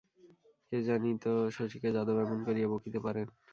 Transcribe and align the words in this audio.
কে 0.67 0.77
জানিত 0.87 1.23
শশীকে 1.55 1.89
যাদব 1.95 2.17
এমন 2.25 2.39
করিয়া 2.47 2.67
বকিতে 2.73 2.99
পারেন! 3.05 3.27